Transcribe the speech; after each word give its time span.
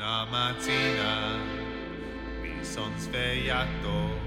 Una 0.00 0.24
mattina 0.24 1.36
mi 2.40 2.64
son 2.64 2.90
svegliato. 2.96 4.18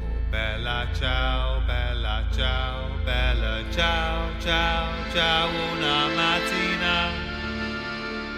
Oh 0.00 0.30
bella 0.30 0.88
ciao, 0.94 1.60
bella 1.66 2.24
ciao, 2.34 2.88
bella 3.04 3.62
ciao, 3.70 4.30
ciao, 4.40 4.88
ciao. 5.12 5.50
Una 5.72 6.08
mattina 6.16 7.10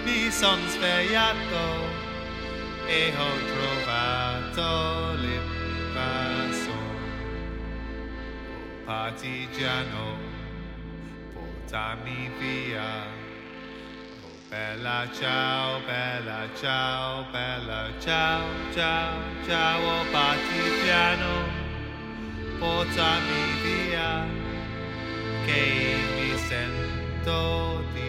mi 0.03 0.29
son 0.33 0.59
svegliato 0.71 1.87
e 2.89 3.13
ho 3.17 3.33
trovato 3.55 5.15
l'invasor. 5.21 6.75
Oh 8.83 8.85
partigiano, 8.85 10.19
portami 11.33 12.29
via. 12.41 13.24
Bella 14.55 15.09
ciao, 15.11 15.81
bella 15.85 16.47
ciao, 16.61 17.27
bella 17.33 17.91
ciao, 17.99 18.47
ciao, 18.73 19.19
ciao, 19.45 19.83
oh 19.83 20.05
partigiano, 20.13 21.43
portami 22.61 23.43
via, 23.65 24.25
che 25.45 25.97
mi 26.15 26.39
sento 26.39 27.83
di 27.95 28.04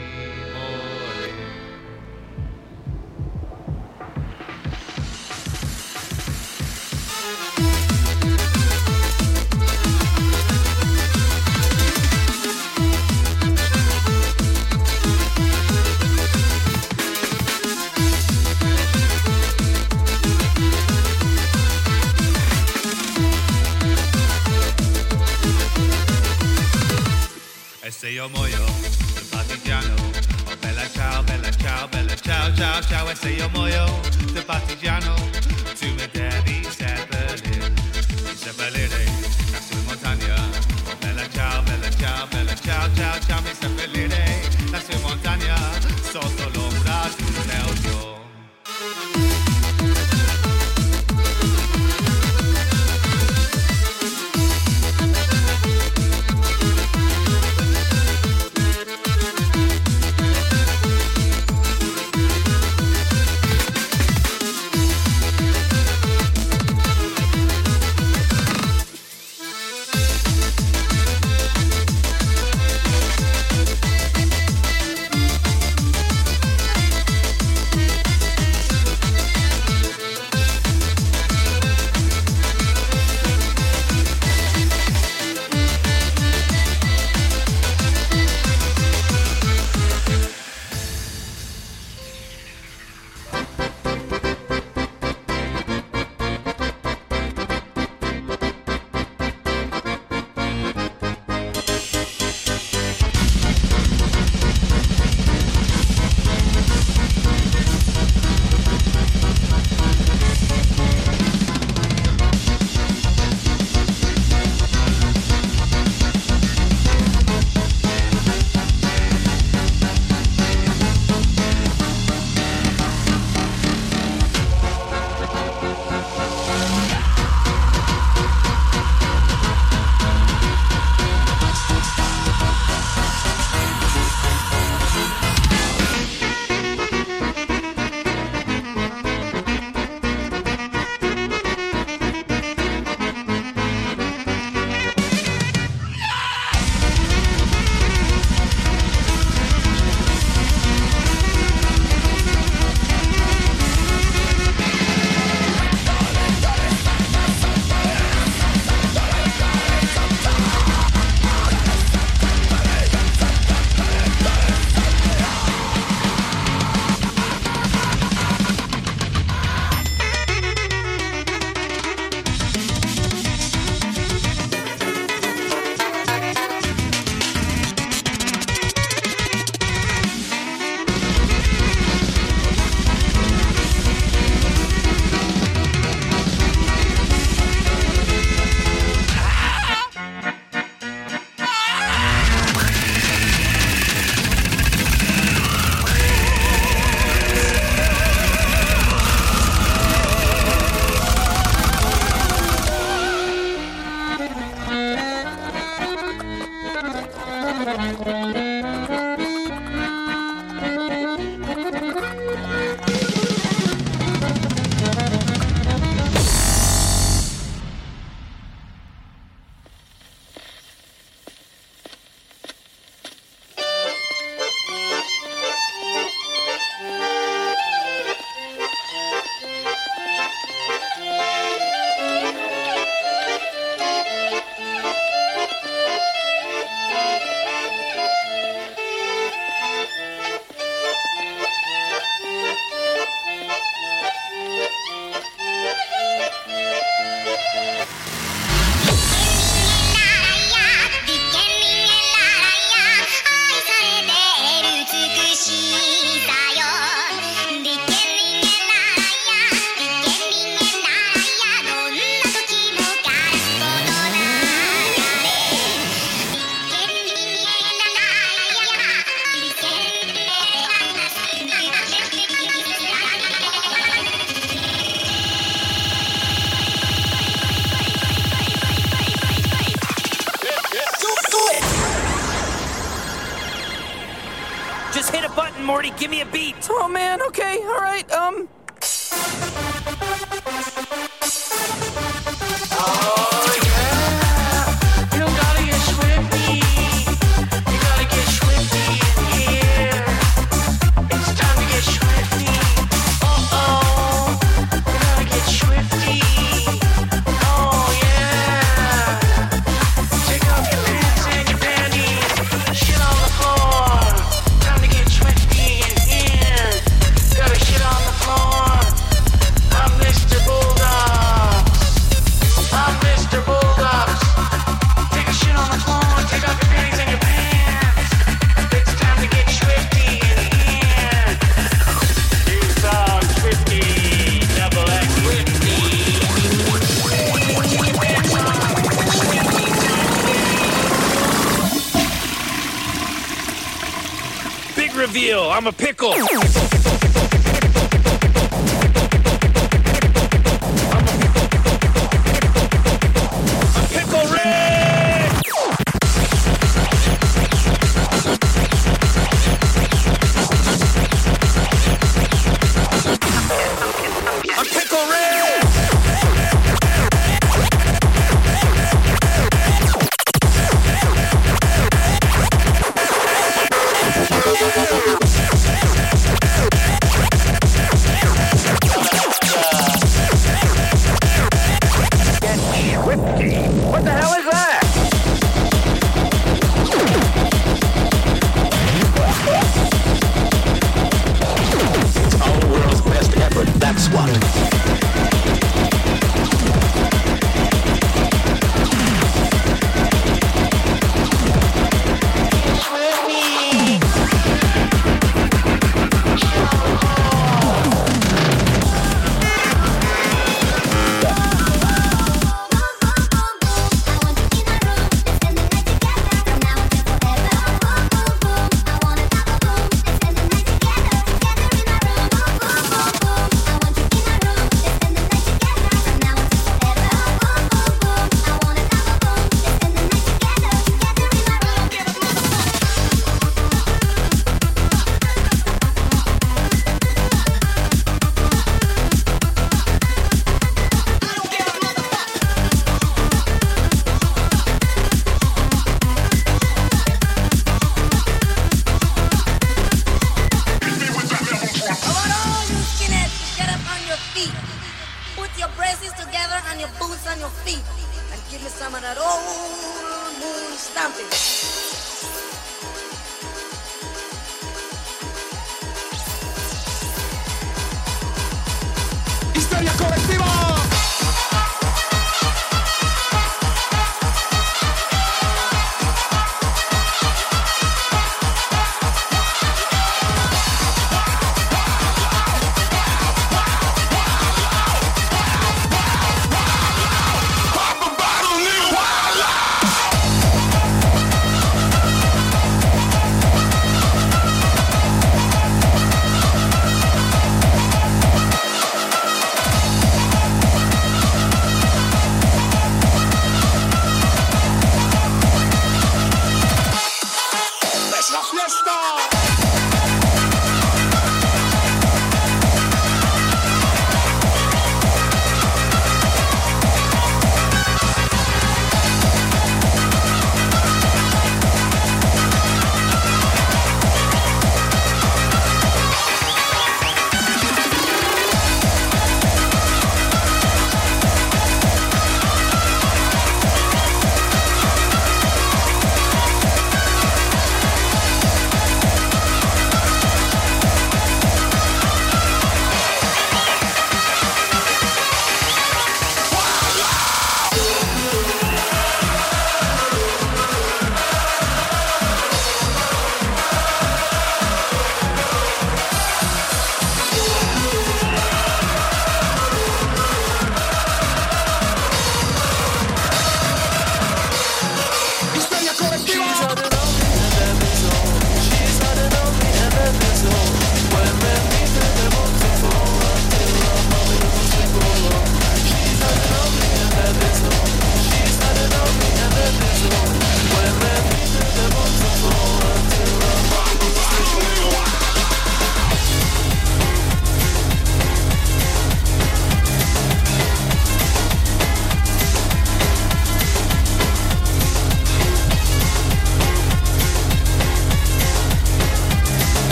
se 27.97 28.09
io 28.09 28.27
muoio, 28.29 28.65
del 29.13 29.25
partigiano, 29.29 29.93
oh 30.47 30.55
bella 30.59 30.89
ciao, 30.91 31.23
bella 31.23 31.49
ciao, 31.51 31.87
bella 31.87 32.15
ciao, 32.15 32.53
ciao, 32.53 32.81
ciao, 32.81 33.09
e 33.09 33.15
se 33.15 33.29
io 33.29 33.49
muoio, 33.53 34.01
del 34.33 34.43
partigiano, 34.43 35.13
tu 35.79 35.87
mi 35.87 36.07
devi 36.11 36.67
seppellire, 36.69 37.73
seppellire, 38.35 39.05
lassù 39.51 39.75
in 39.75 39.85
montagna, 39.85 40.35
oh 40.35 40.95
bella 40.99 41.29
ciao, 41.29 41.61
bella 41.61 41.89
ciao, 41.89 42.27
bella 42.27 42.55
ciao, 42.55 42.89
ciao, 42.95 43.19
ciao, 43.25 43.41
mi 43.41 43.53
seppellire, 43.53 43.74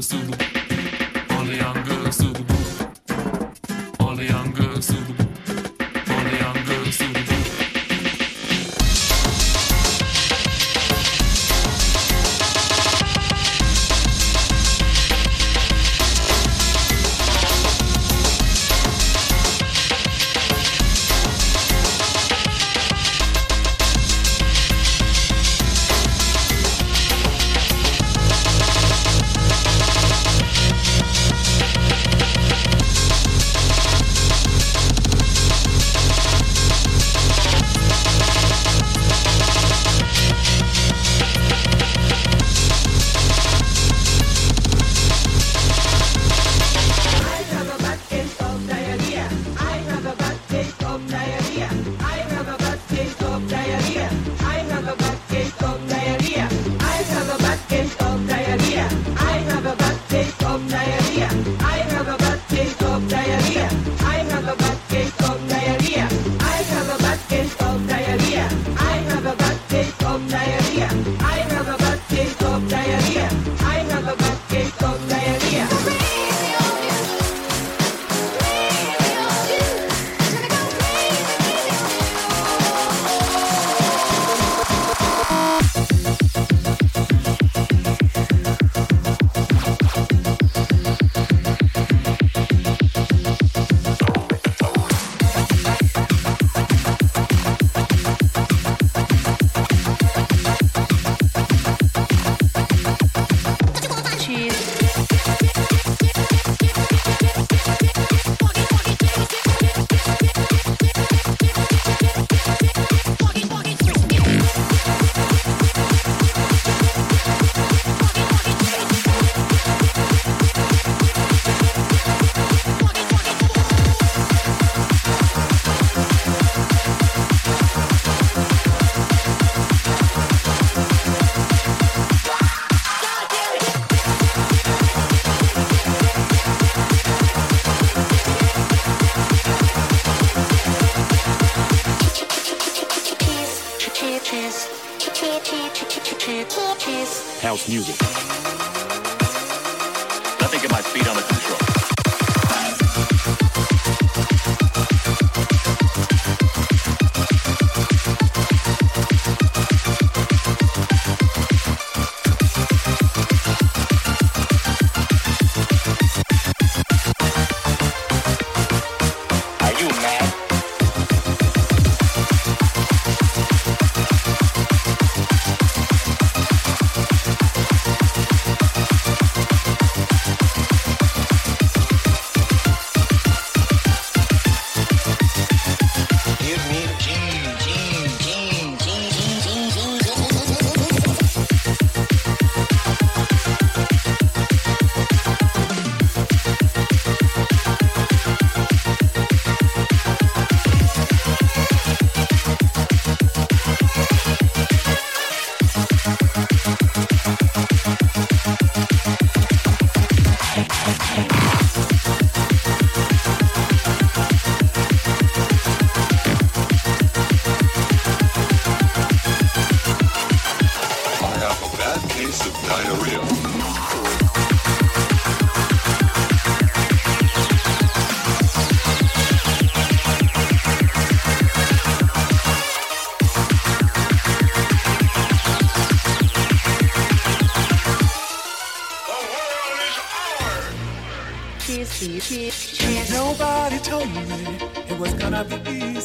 Zulu. 0.00 0.53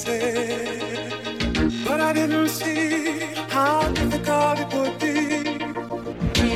But 0.06 2.00
I 2.00 2.14
didn't 2.14 2.48
see 2.48 3.34
how 3.50 3.92
difficult 3.92 4.60
it 4.60 4.74
would 4.74 4.98
be. 4.98 5.58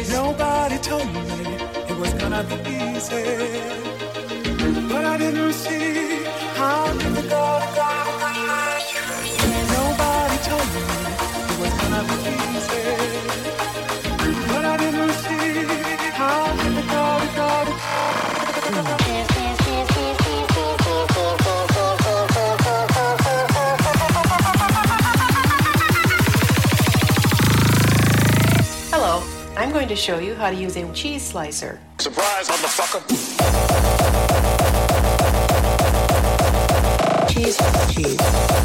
Nobody 0.10 0.78
told 0.78 1.08
me 1.14 1.58
it 1.90 1.98
was 2.00 2.14
gonna 2.14 2.44
be 2.44 2.56
easy. 2.96 3.26
But 4.88 5.04
I 5.06 5.18
didn't 5.18 5.54
see. 5.54 6.03
to 29.96 30.02
show 30.02 30.18
you 30.18 30.34
how 30.34 30.50
to 30.50 30.56
use 30.56 30.76
a 30.76 30.92
cheese 30.94 31.22
slicer. 31.22 31.80
Surprise, 32.00 32.48
motherfucker! 32.48 33.04
Cheese, 37.30 37.58
cheese. 37.94 38.63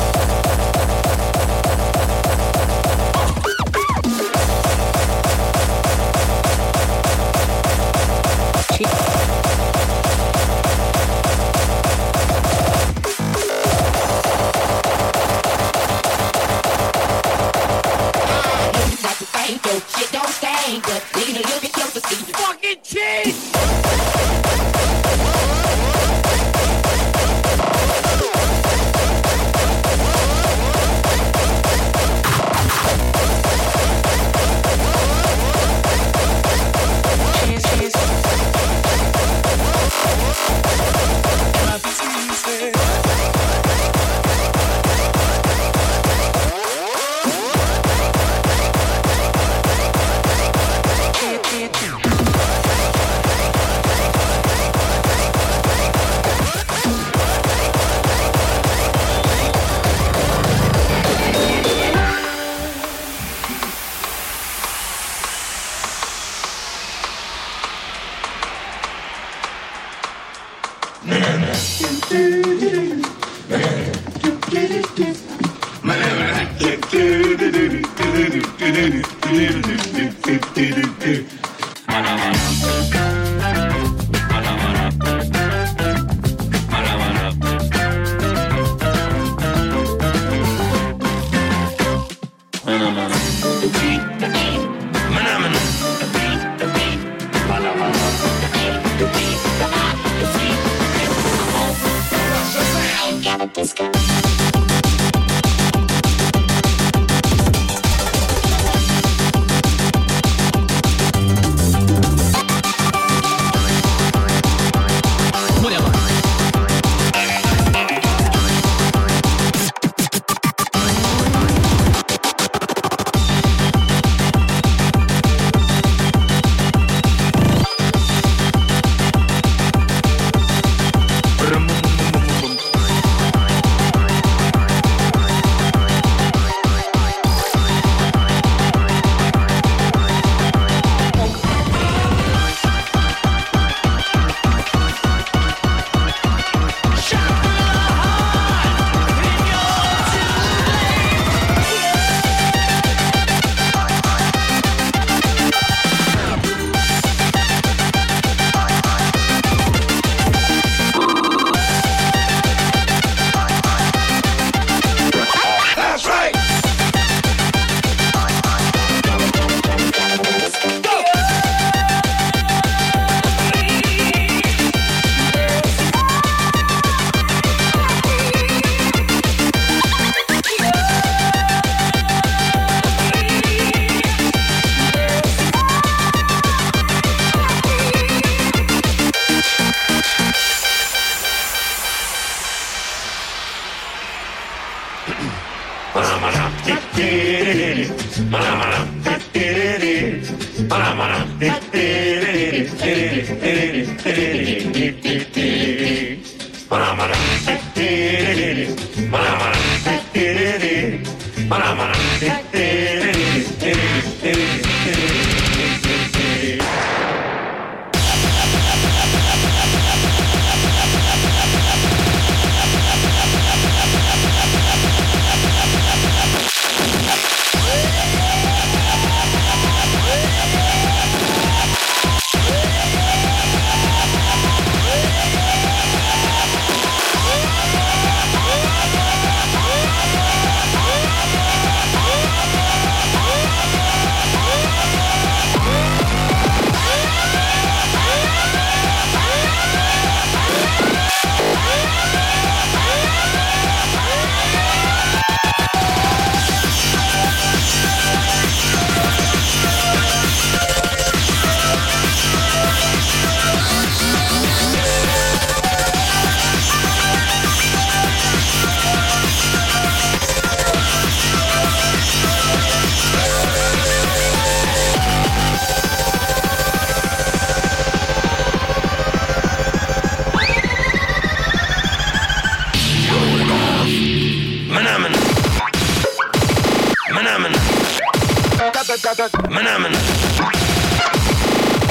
Manaman. 289.09 289.93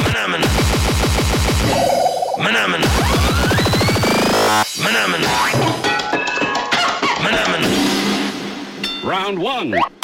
Manaman. 0.05 0.41
Manaman. 2.37 2.83
Manaman. 4.83 5.23
Manaman. 7.23 7.63
Round 9.03 9.39
one. 9.39 9.96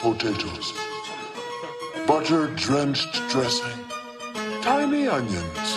Potatoes, 0.00 0.72
butter 2.06 2.46
drenched 2.54 3.12
dressing, 3.28 3.84
tiny 4.62 5.08
onions, 5.08 5.68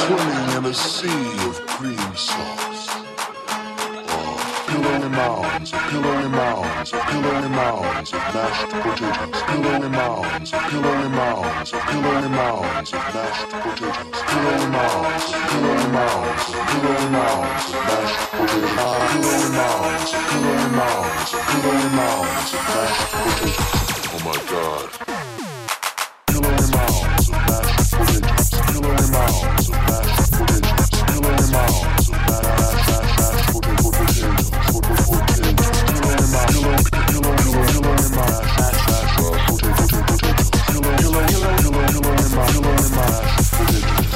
swimming 0.00 0.56
in 0.56 0.64
a 0.64 0.74
sea 0.74 1.48
of 1.48 1.66
cream 1.66 2.16
sauce. 2.16 2.71
Pillow 4.82 4.94
and 4.98 5.14
mounds, 5.14 5.70
pillow 5.70 6.10
and 6.10 6.32
mounds, 6.32 6.90
pillow 6.90 7.30
and 7.30 7.54
mounds, 7.54 8.12
mashed 8.12 8.68
potatoes. 8.68 9.42
Pillow 9.46 9.78
and 9.78 9.92
mounds, 9.92 10.50
pillow 10.50 10.92
and 10.92 11.14
mounds, 11.14 11.70
pillow 11.70 12.10
and 12.18 12.32
mounds, 12.32 12.92
mashed 12.92 13.48
potatoes. 13.48 13.96
Pillow 14.26 14.58
and 14.58 14.72
mounds, 14.72 15.30
pillow 15.30 15.70
and 15.70 15.92
mounds, 15.92 16.44
pillow 16.50 16.98
and 16.98 17.12
mounds, 17.12 17.70
mashed 17.72 18.30
potatoes. 18.32 18.74
Ah, 18.74 19.06
pillow 19.12 19.38
and 19.38 19.54
mounds, 19.54 20.10
pillow 20.10 20.50
and 20.50 20.74
mounds, 20.74 21.30
pillow 21.30 21.78
and 21.78 21.94
mounds, 21.94 22.50
mashed 22.52 23.06
potatoes. 23.12 23.54
Oh 24.10 24.18
my 24.26 24.34
God. 24.50 24.86
Pillow 26.26 26.54
and 26.58 26.70
mounds, 26.74 27.26
mashed 27.30 27.94
potatoes. 27.94 28.50
Pillow 28.66 28.90
and 28.98 29.10
mounds, 29.14 29.66
mashed 29.70 30.32
potatoes. 30.32 30.90
Pillow 31.06 31.30
and 31.30 31.52
mounds. 31.52 32.01
Thank 36.32 36.56
you. 44.06 44.11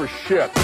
For 0.00 0.08
shit, 0.08 0.59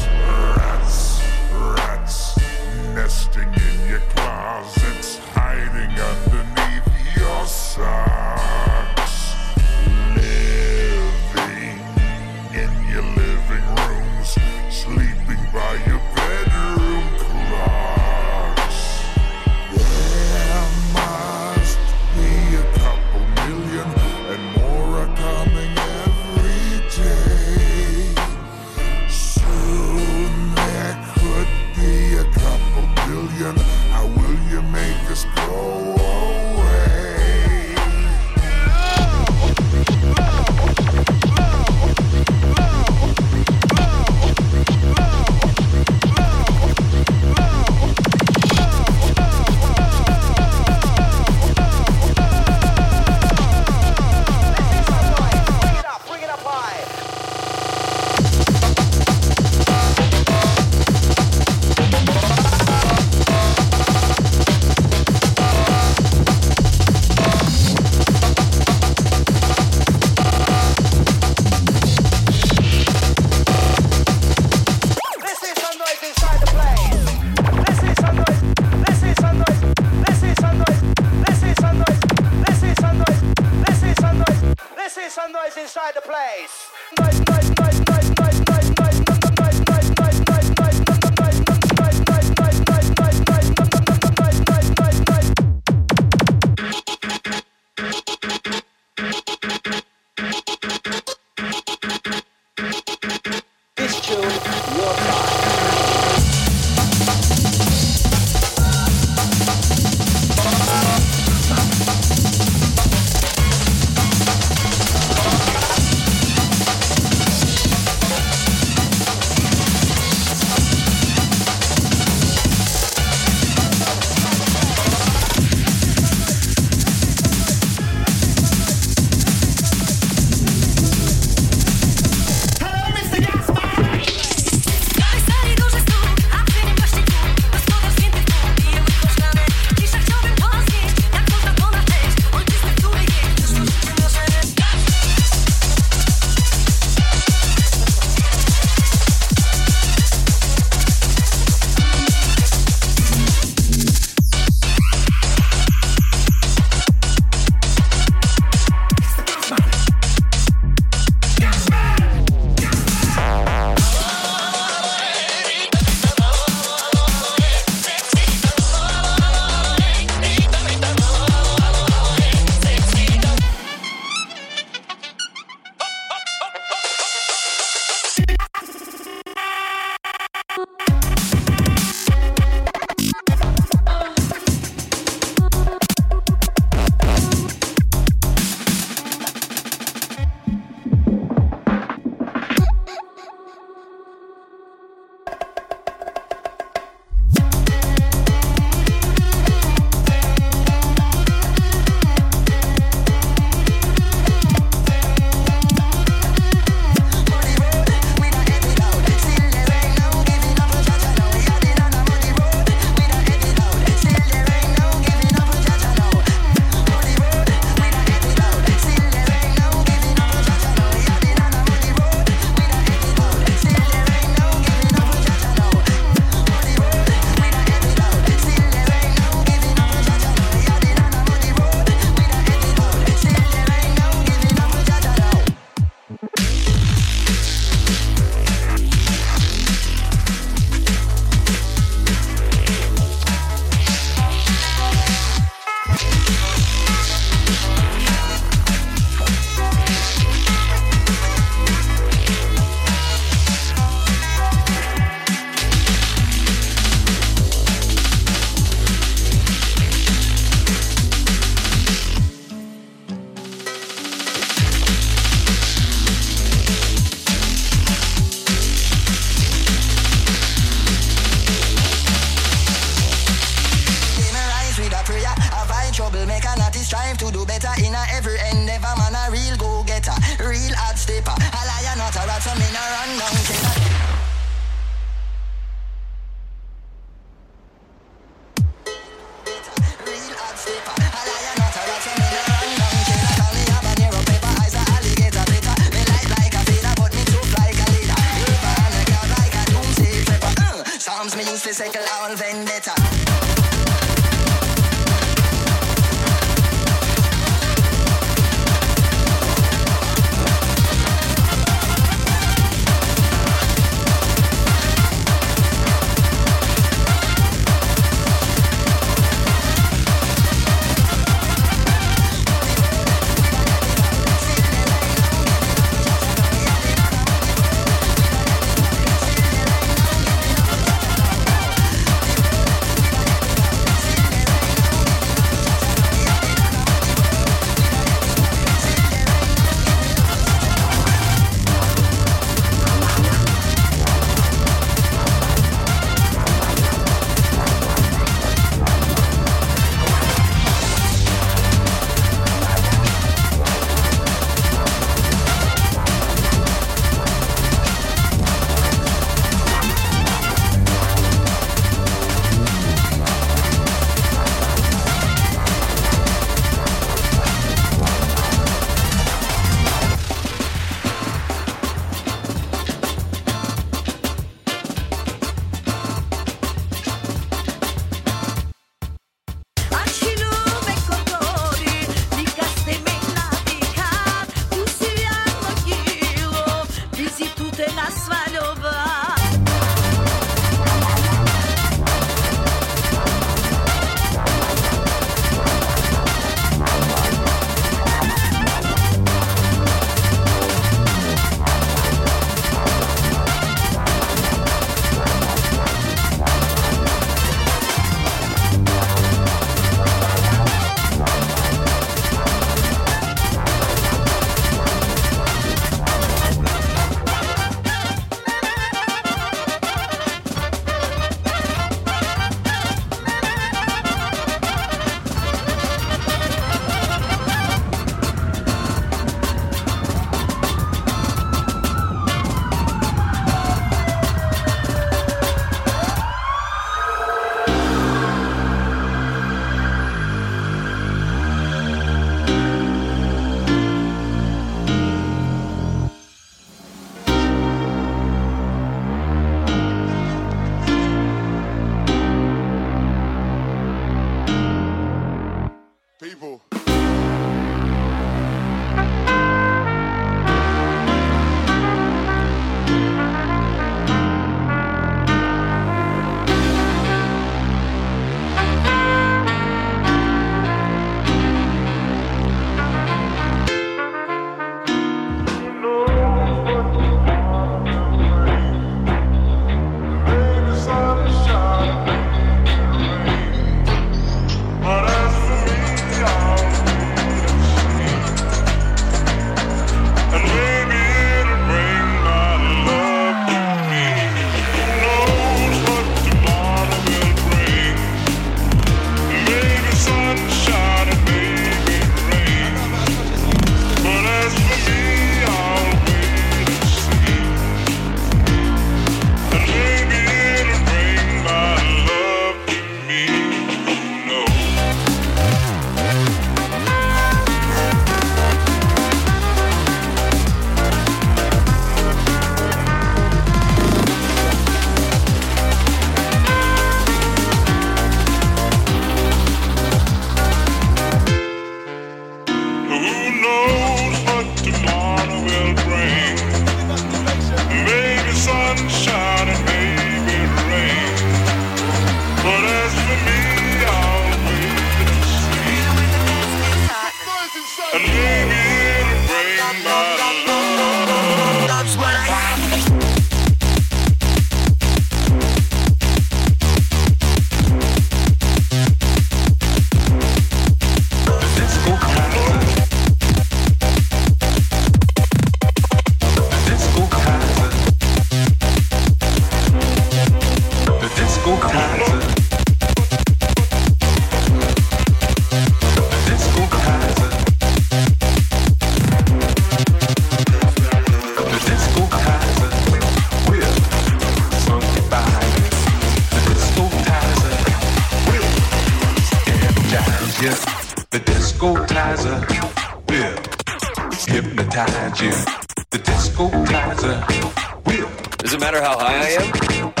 Hurry 599.11 599.37
up, 599.37 600.00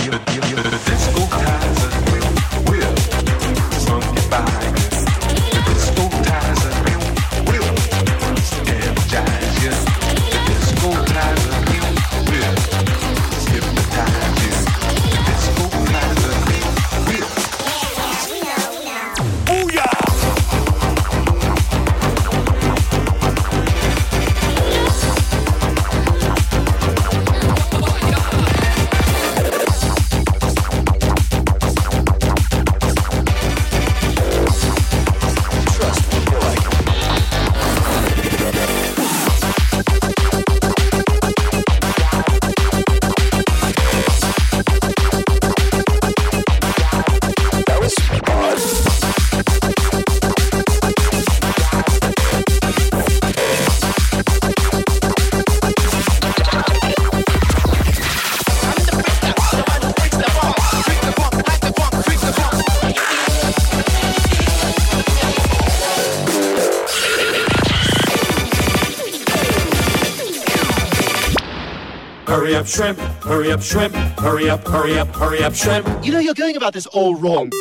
shrimp. 72.81 72.99
Hurry 73.23 73.51
up, 73.51 73.61
shrimp. 73.61 73.93
Hurry 74.19 74.49
up, 74.49 74.67
hurry 74.67 74.97
up, 74.97 75.07
hurry 75.15 75.43
up, 75.43 75.53
shrimp. 75.53 75.87
You 76.03 76.11
know 76.11 76.19
you're 76.19 76.33
going 76.33 76.57
about 76.57 76.73
this 76.73 76.87
all 76.87 77.15
wrong. 77.15 77.51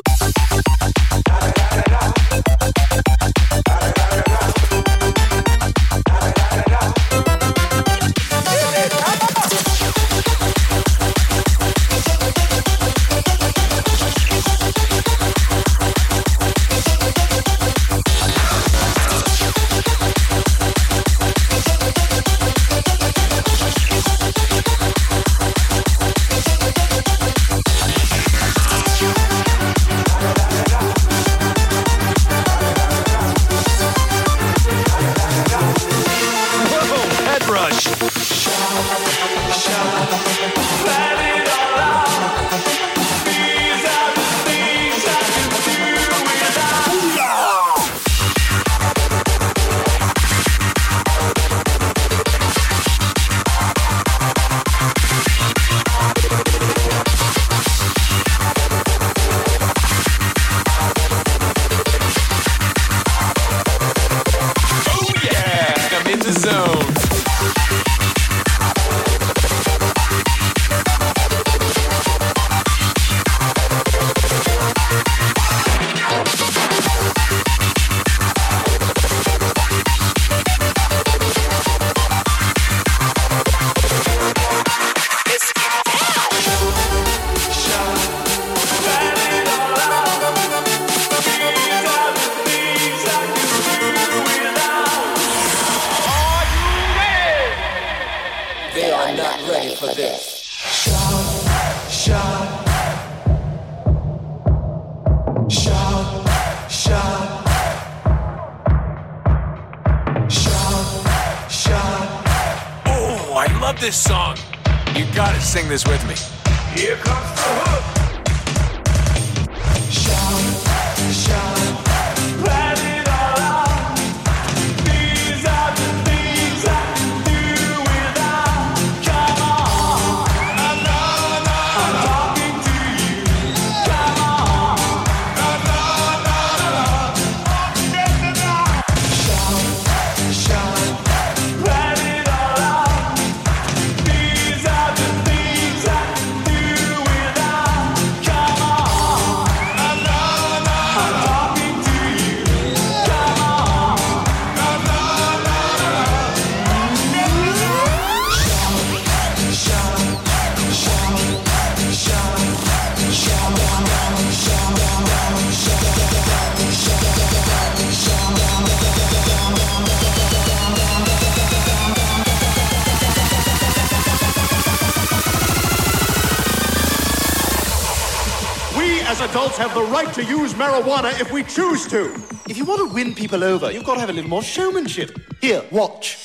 to 180.21 180.27
use 180.29 180.53
marijuana 180.55 181.19
if 181.21 181.33
we 181.33 181.43
choose 181.45 181.87
to. 181.89 182.13
If 182.49 182.59
you 182.59 182.65
want 182.65 182.81
to 182.85 182.95
win 182.95 183.15
people 183.15 183.43
over, 183.43 183.73
you've 183.73 183.85
got 183.85 183.95
to 183.95 184.01
have 184.01 184.11
a 184.11 184.13
little 184.13 184.29
more 184.29 184.43
showmanship. 184.43 185.17
Here, 185.41 185.65
watch. 185.71 186.19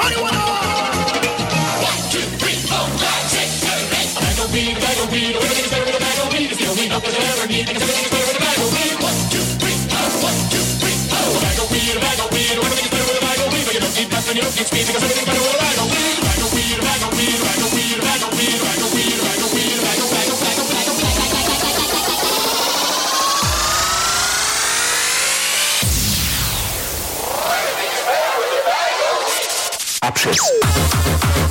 Marijuana! 0.00 0.40
One, 1.84 2.00
two, 2.08 2.24
three, 2.40 2.56
four, 2.64 2.88
five, 2.96 3.26
six, 3.28 3.48
seven, 3.68 3.84
eight. 4.00 4.16
A 4.16 4.20
bag 4.24 4.38
of 4.40 4.48
weed, 4.54 4.76
bag 4.80 4.96
of 4.96 5.12
weed. 5.12 5.36
Everything's 5.36 5.68
better 5.68 5.84
with 5.84 5.96
a 5.96 6.00
bag 6.00 6.18
of 6.24 6.28
weed. 6.32 6.48
It's 6.48 6.60
the 6.60 6.68
only 6.72 6.88
number 6.88 7.10
need. 7.52 7.66
Because 7.68 7.82
everything's 7.84 8.32
a 8.32 8.40
bag 8.40 8.56
of 8.56 8.70
weed. 8.72 8.96
One, 8.96 9.18
two, 9.28 9.44
three, 9.60 9.76
four. 9.92 10.08
One, 10.24 10.40
two, 10.48 10.64
three, 10.80 10.96
four. 11.10 11.36
A 11.36 11.40
bag 11.44 11.58
of 11.60 11.68
weed, 11.68 11.96
a 11.96 12.00
bag 12.00 12.18
of 12.24 12.28
weed. 12.32 12.56
Everything's 12.56 12.92
better 12.96 13.06
with 13.12 13.20
a 13.20 13.24
bag 13.28 13.38
of 13.44 13.48
weed. 13.52 13.64
But 13.66 13.74
you 13.76 13.82
don't 13.84 13.96
need 13.98 14.08
that 14.08 14.24
when 14.24 14.36
you 14.40 14.46
bag 14.46 14.56
of 14.56 14.72
weed. 14.72 14.88
speed. 14.88 14.88
A 14.88 15.00
bag 15.04 15.76
of 15.76 15.88
weed. 15.92 16.16
Bag 16.24 16.40
of 16.40 16.50
weed, 16.56 16.78
bag 16.80 17.02
of 17.04 17.12
weed, 17.12 17.36
bag 17.44 17.60
of 17.60 17.72
weed. 17.76 17.85
Peace. 30.26 31.45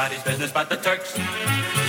nobody's 0.00 0.22
business 0.22 0.50
but 0.50 0.70
the 0.70 0.76
Turks. 0.76 1.79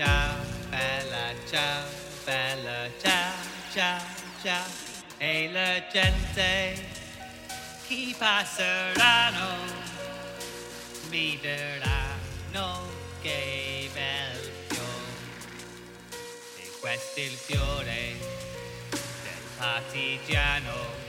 Ciao, 0.00 0.34
bella 0.70 1.34
ciao, 1.50 1.84
bella 2.24 2.88
ciao, 3.02 3.34
ciao, 3.70 4.00
ciao. 4.42 4.64
Hey 5.18 5.52
le 5.52 5.84
gente, 5.92 6.86
chi 7.86 8.14
passeranno. 8.16 9.58
Mi 11.10 11.38
diranno 11.38 12.88
che 13.20 13.90
bel 13.92 14.50
fiore. 14.68 15.12
E 16.56 16.70
questo 16.80 17.20
è 17.20 17.22
il 17.24 17.36
fiore 17.36 18.16
del 18.88 19.44
partigiano. 19.58 20.99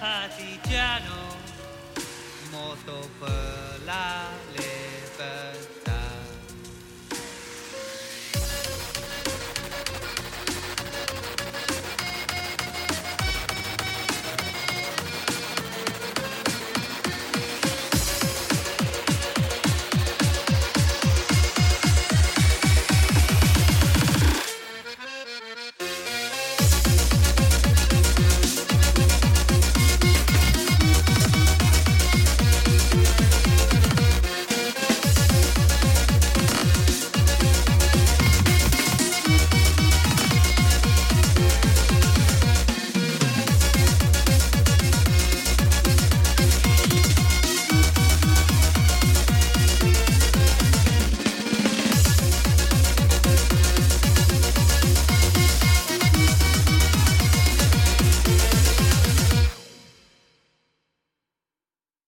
Partigiano 0.00 1.36
morto 2.50 3.10
per 3.18 3.80
la 3.84 4.69